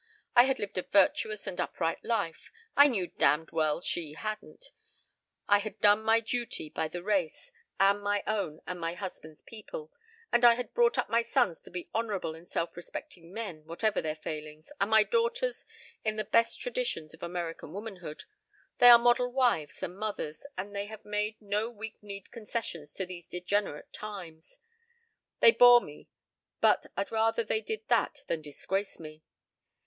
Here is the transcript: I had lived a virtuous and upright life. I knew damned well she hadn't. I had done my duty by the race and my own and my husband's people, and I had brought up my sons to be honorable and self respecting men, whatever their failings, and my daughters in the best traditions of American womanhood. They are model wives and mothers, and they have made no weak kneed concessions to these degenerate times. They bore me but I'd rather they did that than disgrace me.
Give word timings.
I 0.35 0.45
had 0.45 0.57
lived 0.57 0.79
a 0.79 0.81
virtuous 0.81 1.45
and 1.45 1.61
upright 1.61 2.03
life. 2.03 2.51
I 2.75 2.87
knew 2.87 3.05
damned 3.09 3.51
well 3.51 3.81
she 3.81 4.13
hadn't. 4.13 4.71
I 5.47 5.59
had 5.59 5.79
done 5.79 6.01
my 6.01 6.21
duty 6.21 6.69
by 6.71 6.87
the 6.87 7.03
race 7.03 7.51
and 7.79 8.01
my 8.01 8.23
own 8.25 8.61
and 8.65 8.79
my 8.79 8.95
husband's 8.95 9.43
people, 9.43 9.91
and 10.31 10.43
I 10.43 10.55
had 10.55 10.73
brought 10.73 10.97
up 10.97 11.07
my 11.07 11.21
sons 11.21 11.61
to 11.61 11.69
be 11.69 11.87
honorable 11.93 12.33
and 12.33 12.47
self 12.47 12.75
respecting 12.75 13.31
men, 13.31 13.63
whatever 13.65 14.01
their 14.01 14.15
failings, 14.15 14.71
and 14.81 14.89
my 14.89 15.03
daughters 15.03 15.67
in 16.03 16.15
the 16.15 16.23
best 16.23 16.59
traditions 16.59 17.13
of 17.13 17.21
American 17.21 17.71
womanhood. 17.71 18.23
They 18.79 18.89
are 18.89 18.97
model 18.97 19.31
wives 19.31 19.83
and 19.83 19.95
mothers, 19.99 20.47
and 20.57 20.75
they 20.75 20.87
have 20.87 21.05
made 21.05 21.39
no 21.39 21.69
weak 21.69 21.99
kneed 22.01 22.31
concessions 22.31 22.91
to 22.95 23.05
these 23.05 23.27
degenerate 23.27 23.93
times. 23.93 24.57
They 25.41 25.51
bore 25.51 25.79
me 25.79 26.09
but 26.59 26.87
I'd 26.97 27.11
rather 27.11 27.43
they 27.43 27.61
did 27.61 27.87
that 27.89 28.23
than 28.25 28.41
disgrace 28.41 28.99
me. 28.99 29.21